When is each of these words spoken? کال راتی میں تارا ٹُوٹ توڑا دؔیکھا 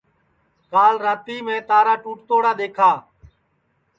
کال 0.71 0.95
راتی 1.05 1.37
میں 1.45 1.59
تارا 1.69 1.95
ٹُوٹ 2.03 2.17
توڑا 2.29 2.51
دؔیکھا 2.59 2.91